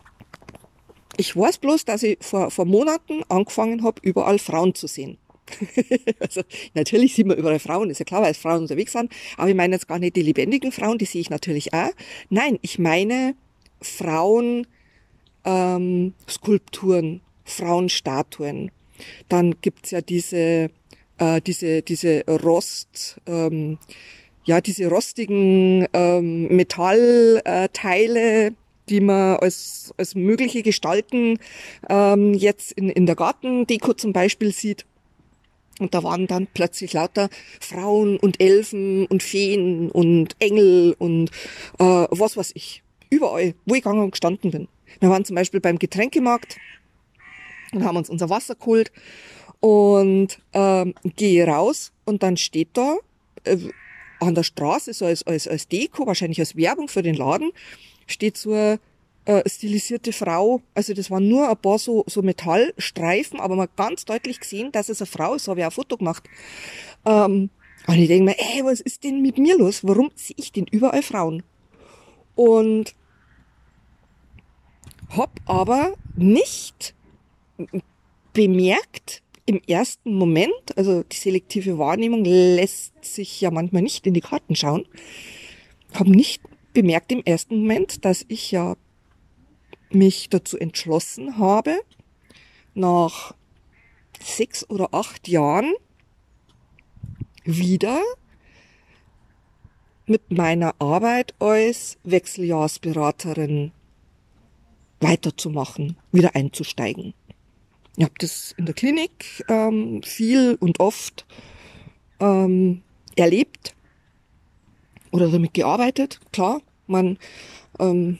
Ich 1.16 1.36
weiß 1.36 1.58
bloß, 1.58 1.84
dass 1.84 2.02
ich 2.02 2.18
vor, 2.20 2.50
vor 2.50 2.64
Monaten 2.64 3.22
angefangen 3.28 3.82
habe, 3.82 4.00
überall 4.02 4.38
Frauen 4.38 4.74
zu 4.74 4.86
sehen. 4.86 5.18
also 6.20 6.42
natürlich 6.74 7.14
sieht 7.14 7.26
man 7.26 7.36
überall 7.36 7.58
Frauen, 7.58 7.90
ist 7.90 7.98
ja 7.98 8.04
klar, 8.04 8.22
weil 8.22 8.34
Frauen 8.34 8.62
unterwegs 8.62 8.92
sind, 8.92 9.12
aber 9.36 9.48
ich 9.48 9.56
meine 9.56 9.74
jetzt 9.74 9.88
gar 9.88 9.98
nicht 9.98 10.16
die 10.16 10.22
lebendigen 10.22 10.72
Frauen, 10.72 10.96
die 10.96 11.04
sehe 11.04 11.20
ich 11.20 11.28
natürlich 11.28 11.74
auch. 11.74 11.90
Nein, 12.30 12.58
ich 12.62 12.78
meine 12.78 13.34
Frauen 13.82 14.66
ähm, 15.44 16.14
Skulpturen, 16.28 17.20
Frauenstatuen. 17.44 18.70
Dann 19.28 19.56
gibt's 19.60 19.90
ja 19.90 20.00
diese, 20.00 20.70
äh, 21.20 21.40
diese, 21.40 21.82
diese 21.82 22.24
Rost, 22.26 23.20
ähm, 23.26 23.78
ja, 24.44 24.60
diese 24.60 24.88
rostigen 24.88 25.86
ähm, 25.92 26.48
Metallteile, 26.48 28.52
die 28.88 29.00
man 29.00 29.36
als, 29.36 29.94
als 29.96 30.16
mögliche 30.16 30.62
Gestalten 30.62 31.38
ähm, 31.88 32.34
jetzt 32.34 32.72
in, 32.72 32.88
in 32.88 33.06
der 33.06 33.14
Gartendeko 33.14 33.94
zum 33.94 34.12
Beispiel 34.12 34.52
sieht. 34.52 34.86
Und 35.78 35.94
da 35.94 36.02
waren 36.02 36.26
dann 36.26 36.48
plötzlich 36.52 36.92
lauter 36.92 37.30
Frauen 37.60 38.18
und 38.18 38.40
Elfen 38.40 39.06
und 39.06 39.22
Feen 39.22 39.90
und 39.90 40.34
Engel 40.38 40.94
und 40.98 41.30
äh, 41.78 42.06
was 42.10 42.36
weiß 42.36 42.52
ich. 42.54 42.82
Überall, 43.08 43.54
wo 43.66 43.74
ich 43.74 43.82
gegangen 43.82 44.02
und 44.02 44.10
gestanden 44.10 44.50
bin. 44.50 44.68
Wir 45.00 45.10
waren 45.10 45.24
zum 45.24 45.36
Beispiel 45.36 45.60
beim 45.60 45.78
Getränkemarkt 45.78 46.58
und 47.72 47.84
haben 47.84 47.96
uns 47.96 48.10
unser 48.10 48.28
Wasser 48.28 48.56
geholt 48.56 48.90
und 49.60 50.38
ähm, 50.52 50.94
gehe 51.16 51.46
raus 51.46 51.92
und 52.04 52.22
dann 52.22 52.36
steht 52.36 52.70
da 52.72 52.96
äh, 53.44 53.56
an 54.18 54.34
der 54.34 54.42
Straße, 54.42 54.92
so 54.92 55.06
als, 55.06 55.26
als, 55.26 55.48
als 55.48 55.68
Deko, 55.68 56.06
wahrscheinlich 56.06 56.40
als 56.40 56.56
Werbung 56.56 56.88
für 56.88 57.02
den 57.02 57.14
Laden, 57.14 57.52
steht 58.06 58.36
so 58.36 58.52
eine 58.52 58.80
äh, 59.24 59.48
stilisierte 59.48 60.12
Frau. 60.12 60.60
Also 60.74 60.92
das 60.94 61.10
waren 61.10 61.28
nur 61.28 61.48
ein 61.48 61.56
paar 61.56 61.78
so, 61.78 62.04
so 62.06 62.22
Metallstreifen, 62.22 63.40
aber 63.40 63.56
man 63.56 63.64
hat 63.64 63.76
ganz 63.76 64.04
deutlich 64.04 64.40
gesehen, 64.40 64.72
dass 64.72 64.88
es 64.88 65.00
eine 65.00 65.06
Frau 65.06 65.34
ist. 65.34 65.48
Habe 65.48 65.60
ich 65.60 65.66
auch 65.66 65.70
ein 65.70 65.74
Foto 65.74 65.96
gemacht. 65.96 66.24
Ähm, 67.06 67.50
und 67.86 67.94
ich 67.94 68.08
denke 68.08 68.24
mir, 68.24 68.36
ey, 68.38 68.64
was 68.64 68.80
ist 68.80 69.04
denn 69.04 69.22
mit 69.22 69.38
mir 69.38 69.56
los? 69.56 69.84
Warum 69.84 70.10
sehe 70.14 70.36
ich 70.38 70.52
denn 70.52 70.66
überall 70.70 71.02
Frauen? 71.02 71.42
Und 72.34 72.94
hab 75.16 75.40
aber 75.46 75.94
nicht 76.16 76.94
bemerkt 78.32 79.22
im 79.46 79.60
ersten 79.66 80.14
Moment, 80.14 80.76
also 80.76 81.02
die 81.02 81.16
selektive 81.16 81.78
Wahrnehmung 81.78 82.24
lässt 82.24 83.04
sich 83.04 83.40
ja 83.40 83.50
manchmal 83.50 83.82
nicht 83.82 84.06
in 84.06 84.14
die 84.14 84.20
Karten 84.20 84.54
schauen, 84.54 84.86
habe 85.94 86.10
nicht 86.10 86.42
bemerkt 86.72 87.10
im 87.12 87.22
ersten 87.24 87.60
Moment, 87.60 88.04
dass 88.04 88.24
ich 88.28 88.50
ja 88.50 88.76
mich 89.90 90.28
dazu 90.28 90.56
entschlossen 90.58 91.38
habe, 91.38 91.80
nach 92.74 93.34
sechs 94.22 94.68
oder 94.68 94.94
acht 94.94 95.28
Jahren 95.28 95.72
wieder 97.44 98.00
mit 100.06 100.30
meiner 100.30 100.74
Arbeit 100.80 101.34
als 101.40 101.98
Wechseljahrsberaterin 102.04 103.72
weiterzumachen, 105.00 105.96
wieder 106.12 106.34
einzusteigen. 106.34 107.14
Ich 108.00 108.04
habe 108.04 108.14
das 108.16 108.54
in 108.56 108.64
der 108.64 108.74
Klinik 108.74 109.44
ähm, 109.46 110.02
viel 110.02 110.56
und 110.58 110.80
oft 110.80 111.26
ähm, 112.18 112.80
erlebt 113.14 113.74
oder 115.10 115.28
damit 115.28 115.52
gearbeitet. 115.52 116.18
Klar, 116.32 116.62
man 116.86 117.18
ähm, 117.78 118.18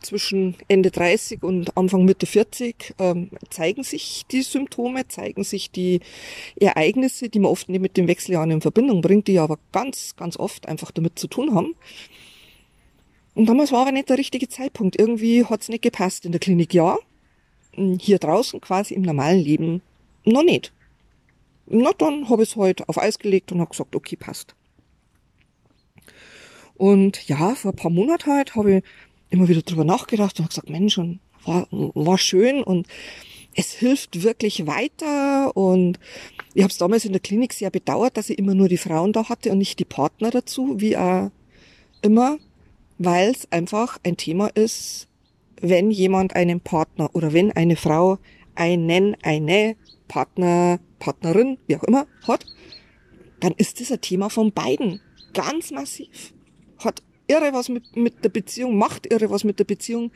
zwischen 0.00 0.54
Ende 0.68 0.92
30 0.92 1.42
und 1.42 1.76
Anfang 1.76 2.04
Mitte 2.04 2.26
40 2.26 2.94
ähm, 3.00 3.30
zeigen 3.50 3.82
sich 3.82 4.26
die 4.30 4.42
Symptome, 4.42 5.08
zeigen 5.08 5.42
sich 5.42 5.72
die 5.72 5.98
Ereignisse, 6.54 7.28
die 7.28 7.40
man 7.40 7.50
oft 7.50 7.68
nicht 7.68 7.80
mit 7.80 7.96
dem 7.96 8.06
Wechseljahren 8.06 8.52
in 8.52 8.60
Verbindung 8.60 9.00
bringt, 9.00 9.26
die 9.26 9.40
aber 9.40 9.58
ganz, 9.72 10.14
ganz 10.14 10.36
oft 10.36 10.68
einfach 10.68 10.92
damit 10.92 11.18
zu 11.18 11.26
tun 11.26 11.52
haben. 11.52 11.74
Und 13.34 13.46
damals 13.46 13.72
war 13.72 13.80
aber 13.80 13.90
nicht 13.90 14.08
der 14.08 14.18
richtige 14.18 14.48
Zeitpunkt. 14.48 14.96
Irgendwie 14.96 15.44
hat's 15.44 15.68
nicht 15.68 15.82
gepasst. 15.82 16.24
In 16.24 16.30
der 16.30 16.38
Klinik 16.38 16.72
ja, 16.72 16.96
hier 18.00 18.18
draußen 18.18 18.60
quasi 18.60 18.94
im 18.94 19.02
normalen 19.02 19.40
Leben 19.40 19.82
noch 20.24 20.42
nicht. 20.42 20.72
Na, 21.66 21.90
dann 21.96 22.28
habe 22.28 22.42
ich 22.42 22.50
es 22.50 22.56
heute 22.56 22.88
auf 22.88 22.98
Eis 22.98 23.18
gelegt 23.18 23.52
und 23.52 23.60
habe 23.60 23.70
gesagt, 23.70 23.96
okay, 23.96 24.16
passt. 24.16 24.54
Und 26.76 27.26
ja, 27.28 27.54
vor 27.54 27.72
ein 27.72 27.76
paar 27.76 27.90
Monaten 27.90 28.30
halt 28.30 28.54
habe 28.54 28.76
ich 28.76 28.84
immer 29.30 29.48
wieder 29.48 29.62
drüber 29.62 29.84
nachgedacht 29.84 30.38
und 30.38 30.44
habe 30.44 30.50
gesagt, 30.50 30.70
Mensch, 30.70 30.98
und 30.98 31.20
war, 31.44 31.66
war 31.70 32.18
schön 32.18 32.62
und 32.62 32.86
es 33.54 33.72
hilft 33.72 34.22
wirklich 34.22 34.66
weiter 34.66 35.56
und 35.56 36.00
ich 36.54 36.62
habe 36.62 36.72
es 36.72 36.78
damals 36.78 37.04
in 37.04 37.12
der 37.12 37.20
Klinik 37.20 37.52
sehr 37.52 37.70
bedauert, 37.70 38.16
dass 38.16 38.30
ich 38.30 38.38
immer 38.38 38.54
nur 38.54 38.68
die 38.68 38.78
Frauen 38.78 39.12
da 39.12 39.28
hatte 39.28 39.52
und 39.52 39.58
nicht 39.58 39.78
die 39.78 39.84
Partner 39.84 40.30
dazu, 40.30 40.80
wie 40.80 40.96
auch 40.96 41.30
immer 42.02 42.38
weil 42.98 43.30
es 43.30 43.50
einfach 43.50 43.98
ein 44.04 44.16
Thema 44.16 44.48
ist, 44.48 45.08
wenn 45.68 45.90
jemand 45.90 46.36
einen 46.36 46.60
Partner 46.60 47.10
oder 47.14 47.32
wenn 47.32 47.52
eine 47.52 47.76
Frau 47.76 48.18
einen, 48.54 49.16
eine 49.22 49.76
Partner, 50.08 50.78
Partnerin, 50.98 51.58
wie 51.66 51.76
auch 51.76 51.84
immer, 51.84 52.06
hat, 52.26 52.46
dann 53.40 53.52
ist 53.56 53.80
das 53.80 53.92
ein 53.92 54.00
Thema 54.00 54.30
von 54.30 54.52
beiden. 54.52 55.00
Ganz 55.32 55.70
massiv. 55.70 56.32
Hat 56.78 57.02
irre 57.26 57.52
was 57.52 57.68
mit, 57.68 57.96
mit 57.96 58.24
der 58.24 58.28
Beziehung, 58.28 58.76
macht 58.76 59.10
irre 59.10 59.30
was 59.30 59.44
mit 59.44 59.58
der 59.58 59.64
Beziehung. 59.64 60.12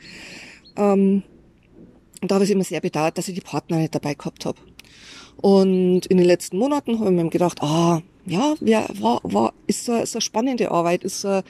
Ähm, 0.77 1.23
und 2.21 2.31
da 2.31 2.35
habe 2.35 2.45
ich 2.45 2.51
immer 2.51 2.63
sehr 2.63 2.81
bedauert, 2.81 3.17
dass 3.17 3.27
ich 3.27 3.35
die 3.35 3.41
Partner 3.41 3.77
nicht 3.77 3.95
dabei 3.95 4.13
gehabt 4.13 4.45
habe. 4.45 4.59
Und 5.37 6.05
in 6.05 6.17
den 6.17 6.25
letzten 6.25 6.57
Monaten 6.57 6.99
habe 6.99 7.09
ich 7.09 7.15
mir 7.15 7.29
gedacht, 7.29 7.61
ah, 7.61 8.01
ja, 8.25 8.55
ja, 8.61 8.87
war, 8.99 9.21
war, 9.23 9.53
ist 9.67 9.85
so, 9.85 9.93
so 10.05 10.17
eine 10.17 10.21
spannende 10.21 10.71
Arbeit, 10.71 11.03
ist 11.03 11.21
so, 11.21 11.41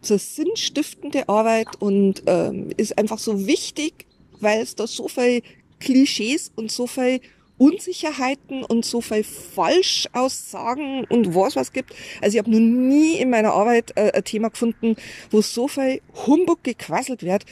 so 0.00 0.14
eine 0.14 0.18
sinnstiftende 0.18 1.28
Arbeit 1.28 1.68
und 1.80 2.22
ähm, 2.26 2.70
ist 2.76 2.98
einfach 2.98 3.18
so 3.18 3.46
wichtig, 3.46 4.06
weil 4.40 4.60
es 4.60 4.74
da 4.74 4.86
so 4.86 5.08
viel 5.08 5.42
Klischees 5.80 6.52
und 6.54 6.70
so 6.70 6.86
viel 6.86 7.20
Unsicherheiten 7.58 8.62
und 8.64 8.84
so 8.84 9.00
viel 9.00 9.24
Falschaussagen 9.24 11.04
und 11.04 11.34
was 11.34 11.56
was 11.56 11.72
gibt. 11.72 11.92
Also 12.22 12.36
ich 12.36 12.38
habe 12.38 12.50
noch 12.50 12.60
nie 12.60 13.16
in 13.16 13.30
meiner 13.30 13.52
Arbeit 13.52 13.92
äh, 13.96 14.12
ein 14.14 14.24
Thema 14.24 14.48
gefunden, 14.48 14.96
wo 15.30 15.42
so 15.42 15.66
viel 15.66 16.00
Humbug 16.26 16.62
gequasselt 16.62 17.22
wird 17.22 17.44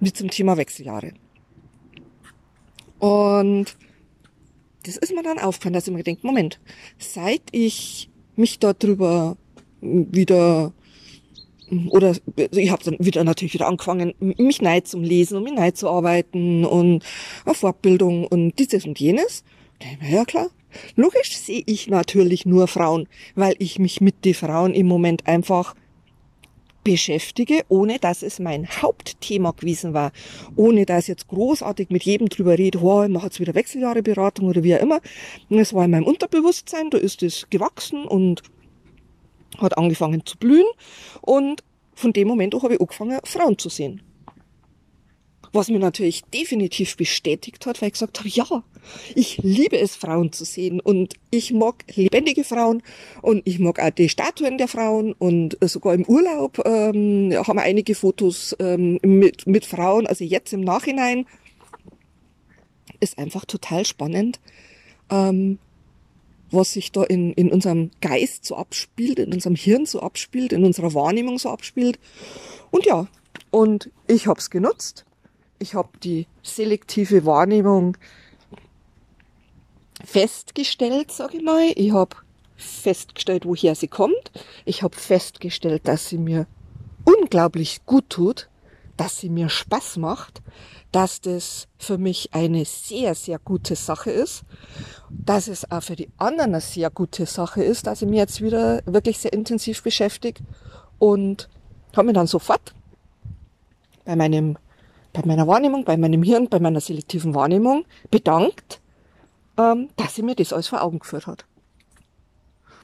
wie 0.00 0.12
zum 0.12 0.30
Thema 0.30 0.56
Wechseljahre. 0.56 1.12
Und 2.98 3.76
das 4.84 4.96
ist 4.96 5.14
mir 5.14 5.22
dann 5.22 5.38
aufgefallen, 5.38 5.74
dass 5.74 5.86
ich 5.86 5.92
mir 5.92 6.02
denke, 6.02 6.26
Moment, 6.26 6.58
seit 6.98 7.42
ich 7.52 8.09
mich 8.40 8.58
darüber 8.58 9.36
wieder 9.80 10.72
oder 11.90 12.16
ich 12.50 12.70
habe 12.70 12.82
dann 12.82 12.96
wieder 12.98 13.22
natürlich 13.22 13.54
wieder 13.54 13.68
angefangen, 13.68 14.12
mich 14.18 14.60
neid 14.60 14.88
zum 14.88 15.02
Lesen 15.02 15.36
und 15.36 15.44
mich 15.44 15.52
neid 15.52 15.76
zu 15.76 15.88
arbeiten 15.88 16.64
und 16.64 17.04
auf 17.44 17.58
Fortbildung 17.58 18.26
und 18.26 18.58
dieses 18.58 18.84
und 18.84 18.98
jenes. 18.98 19.44
Ja 20.10 20.24
klar, 20.24 20.50
logisch 20.96 21.36
sehe 21.36 21.62
ich 21.66 21.88
natürlich 21.88 22.44
nur 22.44 22.66
Frauen, 22.66 23.06
weil 23.34 23.54
ich 23.58 23.78
mich 23.78 24.00
mit 24.00 24.24
den 24.24 24.34
Frauen 24.34 24.74
im 24.74 24.86
Moment 24.86 25.26
einfach 25.26 25.74
beschäftige, 26.84 27.64
ohne 27.68 27.98
dass 27.98 28.22
es 28.22 28.38
mein 28.38 28.66
Hauptthema 28.68 29.52
gewesen 29.52 29.94
war, 29.94 30.12
ohne 30.56 30.86
dass 30.86 31.04
ich 31.04 31.08
jetzt 31.08 31.28
großartig 31.28 31.90
mit 31.90 32.04
jedem 32.04 32.28
drüber 32.28 32.56
rede, 32.58 32.80
oh, 32.80 33.02
ich 33.02 33.10
mache 33.10 33.26
jetzt 33.26 33.40
wieder 33.40 33.54
Wechseljahreberatung 33.54 34.48
oder 34.48 34.62
wie 34.62 34.74
auch 34.74 34.80
immer. 34.80 35.00
Es 35.50 35.74
war 35.74 35.84
in 35.84 35.90
meinem 35.90 36.06
Unterbewusstsein, 36.06 36.90
da 36.90 36.98
ist 36.98 37.22
es 37.22 37.48
gewachsen 37.50 38.04
und 38.04 38.42
hat 39.58 39.76
angefangen 39.76 40.24
zu 40.24 40.38
blühen 40.38 40.66
und 41.20 41.62
von 41.94 42.12
dem 42.12 42.28
Moment 42.28 42.54
auch 42.54 42.62
habe 42.62 42.74
ich 42.74 42.80
angefangen, 42.80 43.20
Frauen 43.24 43.58
zu 43.58 43.68
sehen. 43.68 44.02
Was 45.52 45.68
mir 45.68 45.80
natürlich 45.80 46.22
definitiv 46.24 46.96
bestätigt 46.96 47.66
hat, 47.66 47.82
weil 47.82 47.88
ich 47.88 47.94
gesagt 47.94 48.20
habe, 48.20 48.28
ja, 48.28 48.46
ich 49.14 49.38
liebe 49.38 49.78
es, 49.78 49.96
Frauen 49.96 50.32
zu 50.32 50.44
sehen 50.44 50.80
und 50.80 51.14
ich 51.30 51.52
mag 51.52 51.84
lebendige 51.94 52.44
Frauen 52.44 52.82
und 53.20 53.42
ich 53.46 53.58
mag 53.58 53.80
auch 53.80 53.90
die 53.90 54.08
Statuen 54.08 54.58
der 54.58 54.68
Frauen 54.68 55.12
und 55.12 55.58
sogar 55.62 55.94
im 55.94 56.04
Urlaub 56.04 56.62
ähm, 56.64 57.34
haben 57.34 57.56
wir 57.56 57.62
einige 57.62 57.96
Fotos 57.96 58.54
ähm, 58.60 59.00
mit, 59.02 59.46
mit 59.46 59.64
Frauen, 59.64 60.06
also 60.06 60.24
jetzt 60.24 60.52
im 60.52 60.60
Nachhinein 60.60 61.26
ist 63.00 63.18
einfach 63.18 63.44
total 63.44 63.84
spannend, 63.84 64.38
ähm, 65.10 65.58
was 66.50 66.72
sich 66.72 66.92
da 66.92 67.02
in, 67.02 67.32
in 67.32 67.50
unserem 67.50 67.90
Geist 68.00 68.44
so 68.44 68.56
abspielt, 68.56 69.18
in 69.18 69.32
unserem 69.32 69.56
Hirn 69.56 69.86
so 69.86 70.00
abspielt, 70.00 70.52
in 70.52 70.64
unserer 70.64 70.94
Wahrnehmung 70.94 71.38
so 71.38 71.48
abspielt. 71.48 71.98
Und 72.70 72.86
ja, 72.86 73.08
und 73.50 73.90
ich 74.06 74.26
habe 74.26 74.38
es 74.38 74.50
genutzt. 74.50 75.04
Ich 75.60 75.74
habe 75.74 75.90
die 76.02 76.26
selektive 76.42 77.24
Wahrnehmung 77.24 77.96
festgestellt, 80.04 81.12
sage 81.12 81.36
ich 81.36 81.44
mal. 81.44 81.70
Ich 81.76 81.92
habe 81.92 82.16
festgestellt, 82.56 83.46
woher 83.46 83.74
sie 83.74 83.88
kommt. 83.88 84.32
Ich 84.64 84.82
habe 84.82 84.96
festgestellt, 84.96 85.86
dass 85.86 86.08
sie 86.08 86.18
mir 86.18 86.46
unglaublich 87.04 87.84
gut 87.86 88.08
tut, 88.10 88.48
dass 88.96 89.18
sie 89.18 89.28
mir 89.28 89.48
Spaß 89.48 89.98
macht, 89.98 90.42
dass 90.92 91.20
das 91.20 91.68
für 91.78 91.98
mich 91.98 92.30
eine 92.32 92.64
sehr, 92.64 93.14
sehr 93.14 93.38
gute 93.38 93.76
Sache 93.76 94.10
ist, 94.10 94.42
dass 95.08 95.46
es 95.46 95.70
auch 95.70 95.82
für 95.82 95.96
die 95.96 96.08
anderen 96.18 96.52
eine 96.52 96.60
sehr 96.60 96.90
gute 96.90 97.26
Sache 97.26 97.62
ist, 97.62 97.86
dass 97.86 98.02
ich 98.02 98.08
mich 98.08 98.18
jetzt 98.18 98.40
wieder 98.40 98.82
wirklich 98.86 99.18
sehr 99.18 99.32
intensiv 99.32 99.82
beschäftige 99.82 100.42
und 100.98 101.48
habe 101.96 102.08
mir 102.08 102.12
dann 102.12 102.26
sofort 102.26 102.74
bei 104.04 104.16
meinem, 104.16 104.58
bei 105.12 105.22
meiner 105.24 105.46
Wahrnehmung, 105.46 105.84
bei 105.84 105.96
meinem 105.96 106.22
Hirn, 106.22 106.48
bei 106.48 106.60
meiner 106.60 106.80
selektiven 106.80 107.34
Wahrnehmung 107.34 107.84
bedankt, 108.10 108.80
ähm, 109.58 109.88
dass 109.96 110.14
sie 110.14 110.22
mir 110.22 110.34
das 110.34 110.52
alles 110.52 110.68
vor 110.68 110.82
Augen 110.82 111.00
geführt 111.00 111.26
hat. 111.26 111.44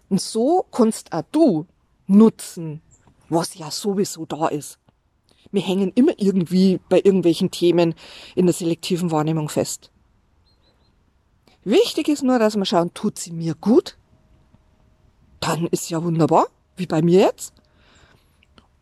Und 0.09 0.21
so 0.21 0.65
kannst 0.71 1.13
auch 1.13 1.25
du 1.33 1.67
nutzen, 2.07 2.81
was 3.29 3.55
ja 3.57 3.71
sowieso 3.71 4.25
da 4.27 4.49
ist. 4.49 4.79
Wir 5.51 5.63
hängen 5.63 5.93
immer 5.95 6.13
irgendwie 6.17 6.81
bei 6.89 6.99
irgendwelchen 6.99 7.51
Themen 7.51 7.95
in 8.35 8.47
der 8.47 8.53
selektiven 8.53 9.11
Wahrnehmung 9.11 9.49
fest. 9.49 9.91
Wichtig 11.65 12.09
ist 12.09 12.23
nur, 12.23 12.39
dass 12.39 12.57
wir 12.57 12.65
schauen, 12.65 12.95
tut 12.95 13.19
sie 13.19 13.33
mir 13.33 13.55
gut? 13.55 13.97
Dann 15.41 15.67
ist 15.67 15.91
ja 15.91 16.03
wunderbar, 16.03 16.47
wie 16.77 16.87
bei 16.87 17.03
mir 17.03 17.21
jetzt. 17.21 17.55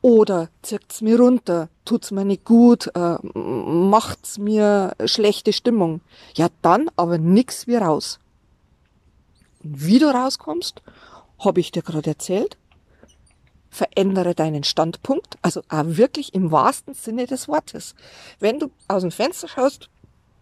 Oder 0.03 0.51
zirkt's 0.63 1.01
mir 1.01 1.19
runter, 1.19 1.71
tut's 1.85 2.11
mir 2.11 2.25
nicht 2.25 2.45
gut, 2.45 2.91
äh, 2.95 3.17
macht's 3.35 4.39
mir 4.39 4.95
schlechte 5.05 5.53
Stimmung. 5.53 6.01
Ja, 6.35 6.49
dann 6.63 6.91
aber 6.97 7.19
nix 7.19 7.67
wie 7.67 7.77
raus. 7.77 8.19
Und 9.63 9.85
wie 9.85 9.99
du 9.99 10.07
rauskommst, 10.07 10.83
habe 11.39 11.61
ich 11.61 11.73
dir 11.73 11.83
gerade 11.83 12.11
erzählt. 12.11 12.57
Verändere 13.71 14.35
deinen 14.35 14.63
Standpunkt, 14.63 15.37
also 15.43 15.63
auch 15.69 15.85
wirklich 15.85 16.33
im 16.33 16.53
wahrsten 16.53 16.95
Sinne 16.95 17.27
des 17.27 17.49
Wortes. 17.49 17.95
Wenn 18.39 18.61
du 18.61 18.71
aus 18.87 19.03
dem 19.03 19.11
Fenster 19.11 19.49
schaust 19.49 19.91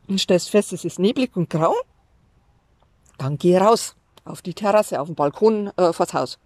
und 0.06 0.20
stellst 0.20 0.50
fest, 0.50 0.72
es 0.72 0.84
ist 0.84 0.98
neblig 0.98 1.34
und 1.34 1.48
grau, 1.48 1.74
dann 3.16 3.38
geh 3.38 3.56
raus 3.56 3.96
auf 4.24 4.42
die 4.42 4.54
Terrasse, 4.54 5.00
auf 5.00 5.08
den 5.08 5.14
Balkon 5.14 5.70
äh, 5.76 5.92
vors 5.92 6.12
Haus 6.12 6.38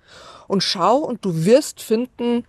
und 0.46 0.62
schau 0.62 0.98
und 0.98 1.24
du 1.24 1.44
wirst 1.44 1.80
finden, 1.82 2.44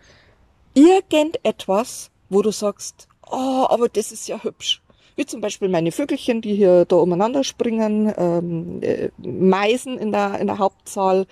irgendetwas, 0.74 2.12
wo 2.30 2.42
du 2.42 2.52
sagst, 2.52 3.08
oh, 3.30 3.66
aber 3.70 3.90
das 3.90 4.12
ist 4.12 4.28
ja 4.28 4.44
hübsch. 4.44 4.82
Wie 5.16 5.26
zum 5.26 5.42
Beispiel 5.42 5.68
meine 5.68 5.92
Vögelchen, 5.92 6.42
die 6.42 6.54
hier 6.54 6.86
da 6.86 6.98
umeinander 6.98 7.44
springen, 7.44 8.14
ähm, 8.18 8.84
äh, 8.84 9.10
Meisen 9.18 9.98
in 9.98 10.12
der, 10.12 10.40
in 10.40 10.46
der 10.46 10.60
Hauptsaal 10.60 11.26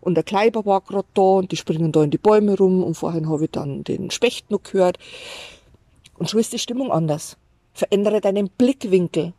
und 0.00 0.14
der 0.14 0.22
Kleiber 0.22 0.64
war 0.64 0.80
gerade 0.80 1.08
da 1.14 1.22
und 1.22 1.50
die 1.50 1.56
springen 1.56 1.90
da 1.90 2.04
in 2.04 2.12
die 2.12 2.18
Bäume 2.18 2.56
rum 2.56 2.84
und 2.84 2.94
vorhin 2.94 3.28
habe 3.28 3.44
ich 3.44 3.50
dann 3.50 3.82
den 3.82 4.12
Specht 4.12 4.52
noch 4.52 4.62
gehört. 4.62 4.98
Und 6.18 6.28
so 6.28 6.38
ist 6.38 6.52
die 6.52 6.60
Stimmung 6.60 6.92
anders. 6.92 7.36
Verändere 7.72 8.20
deinen 8.20 8.48
Blickwinkel. 8.48 9.32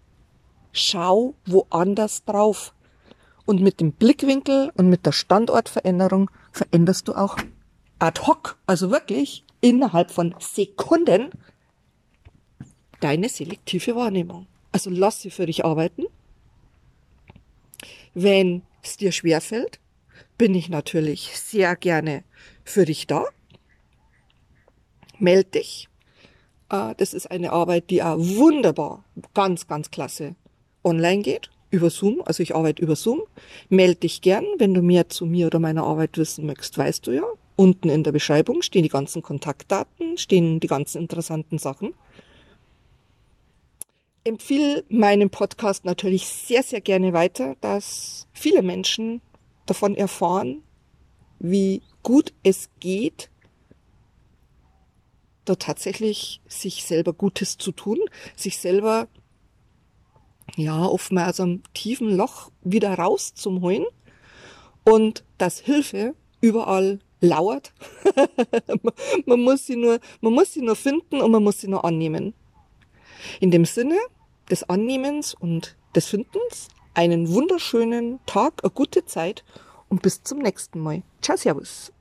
Schau 0.73 1.35
woanders 1.45 2.25
drauf. 2.25 2.73
Und 3.45 3.61
mit 3.61 3.79
dem 3.79 3.93
Blickwinkel 3.93 4.73
und 4.75 4.89
mit 4.89 5.05
der 5.05 5.13
Standortveränderung 5.13 6.29
veränderst 6.51 7.07
du 7.07 7.13
auch 7.13 7.37
ad 7.99 8.21
hoc, 8.27 8.57
also 8.65 8.91
wirklich 8.91 9.45
innerhalb 9.63 10.11
von 10.11 10.35
Sekunden 10.39 11.29
deine 12.99 13.29
selektive 13.29 13.95
Wahrnehmung. 13.95 14.45
Also 14.71 14.89
lass 14.89 15.21
sie 15.21 15.31
für 15.31 15.45
dich 15.45 15.63
arbeiten. 15.63 16.03
Wenn 18.13 18.63
es 18.83 18.97
dir 18.97 19.11
schwerfällt, 19.11 19.79
bin 20.37 20.53
ich 20.53 20.69
natürlich 20.69 21.37
sehr 21.39 21.75
gerne 21.75 22.23
für 22.65 22.85
dich 22.85 23.07
da. 23.07 23.25
Meld 25.17 25.55
dich. 25.55 25.87
Äh, 26.69 26.93
das 26.97 27.13
ist 27.13 27.31
eine 27.31 27.53
Arbeit, 27.53 27.89
die 27.89 28.03
auch 28.03 28.17
wunderbar, 28.17 29.05
ganz, 29.33 29.67
ganz 29.67 29.91
klasse 29.91 30.35
online 30.83 31.21
geht, 31.21 31.49
über 31.69 31.89
Zoom. 31.89 32.21
Also 32.25 32.43
ich 32.43 32.53
arbeite 32.53 32.81
über 32.81 32.97
Zoom. 32.97 33.21
Meld 33.69 34.03
dich 34.03 34.21
gern, 34.21 34.45
wenn 34.57 34.73
du 34.73 34.81
mehr 34.81 35.07
zu 35.07 35.25
mir 35.25 35.47
oder 35.47 35.59
meiner 35.59 35.83
Arbeit 35.83 36.17
wissen 36.17 36.45
möchtest, 36.45 36.77
weißt 36.77 37.07
du 37.07 37.11
ja. 37.11 37.23
Unten 37.55 37.89
in 37.89 38.03
der 38.03 38.11
Beschreibung 38.11 38.61
stehen 38.61 38.83
die 38.83 38.89
ganzen 38.89 39.21
Kontaktdaten, 39.21 40.17
stehen 40.17 40.59
die 40.59 40.67
ganzen 40.67 41.01
interessanten 41.01 41.59
Sachen. 41.59 41.93
Empfehle 44.23 44.83
meinen 44.89 45.29
Podcast 45.29 45.85
natürlich 45.85 46.27
sehr, 46.27 46.63
sehr 46.63 46.81
gerne 46.81 47.13
weiter, 47.13 47.55
dass 47.61 48.27
viele 48.33 48.63
Menschen 48.63 49.21
davon 49.65 49.95
erfahren, 49.95 50.63
wie 51.39 51.81
gut 52.01 52.33
es 52.43 52.69
geht, 52.79 53.29
da 55.45 55.55
tatsächlich 55.55 56.41
sich 56.47 56.85
selber 56.85 57.13
Gutes 57.13 57.57
zu 57.57 57.71
tun, 57.71 57.99
sich 58.35 58.57
selber 58.57 59.07
ja 60.55 60.85
oftmals 60.85 61.39
aus 61.39 61.39
einem 61.41 61.63
tiefen 61.73 62.15
Loch 62.15 62.51
wieder 62.63 62.93
rauszuholen 62.93 63.85
und 64.85 65.23
dass 65.37 65.59
Hilfe 65.59 66.15
überall 66.41 66.99
lauert. 67.23 67.73
man 69.25 69.41
muss 69.41 69.65
sie 69.65 69.75
nur, 69.75 69.99
man 70.21 70.33
muss 70.33 70.53
sie 70.53 70.61
nur 70.61 70.75
finden 70.75 71.21
und 71.21 71.31
man 71.31 71.43
muss 71.43 71.61
sie 71.61 71.67
nur 71.67 71.83
annehmen. 71.83 72.33
In 73.39 73.49
dem 73.49 73.65
Sinne 73.65 73.97
des 74.49 74.69
Annehmens 74.69 75.33
und 75.33 75.75
des 75.95 76.07
Findens 76.07 76.67
einen 76.93 77.29
wunderschönen 77.29 78.19
Tag, 78.25 78.63
eine 78.63 78.71
gute 78.71 79.05
Zeit 79.05 79.43
und 79.89 80.01
bis 80.01 80.21
zum 80.23 80.39
nächsten 80.39 80.79
Mal. 80.79 81.01
Ciao, 81.21 81.37
Servus. 81.37 81.91